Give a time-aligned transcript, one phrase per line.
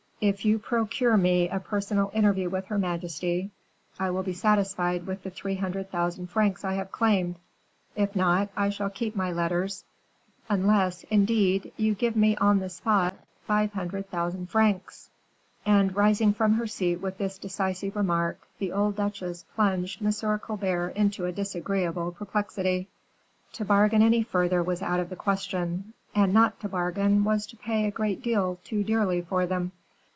[0.23, 3.49] If you procure me a personal interview with her majesty,
[3.99, 7.37] I will be satisfied with the three hundred thousand francs I have claimed;
[7.95, 9.83] if not, I shall keep my letters,
[10.47, 13.15] unless, indeed, you give me, on the spot,
[13.47, 15.09] five hundred thousand francs."
[15.65, 20.37] And rising from her seat with this decisive remark, the old duchesse plunged M.
[20.39, 22.89] Colbert into a disagreeable perplexity.
[23.53, 27.55] To bargain any further was out of the question; and not to bargain was to
[27.57, 29.71] pay a great deal too dearly for them.